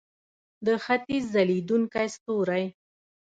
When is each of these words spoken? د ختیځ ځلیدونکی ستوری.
د 0.65 0.67
ختیځ 0.83 1.23
ځلیدونکی 1.33 2.07
ستوری. 2.15 2.65